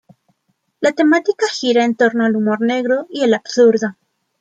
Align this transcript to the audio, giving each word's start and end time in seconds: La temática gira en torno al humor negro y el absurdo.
La 0.79 0.93
temática 0.93 1.45
gira 1.47 1.85
en 1.85 1.93
torno 1.95 2.25
al 2.25 2.35
humor 2.35 2.59
negro 2.61 3.05
y 3.11 3.21
el 3.21 3.35
absurdo. 3.35 3.95